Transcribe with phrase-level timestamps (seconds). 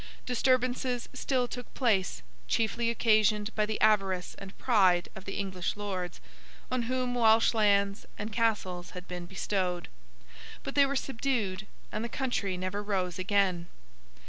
[0.25, 6.19] Disturbances still took place, chiefly occasioned by the avarice and pride of the English Lords,
[6.71, 9.89] on whom Welsh lands and castles had been bestowed;
[10.63, 13.67] but they were subdued, and the country never rose again.